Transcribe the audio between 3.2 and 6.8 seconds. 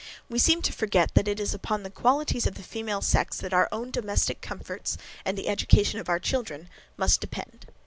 that our own domestic comforts and the education of our children